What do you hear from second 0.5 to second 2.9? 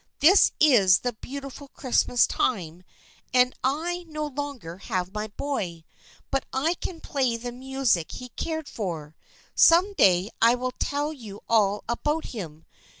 is the beautiful Christmas time